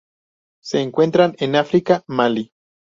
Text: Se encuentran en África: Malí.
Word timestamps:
Se 0.63 0.81
encuentran 0.81 1.35
en 1.37 1.55
África: 1.55 2.03
Malí. 2.07 2.53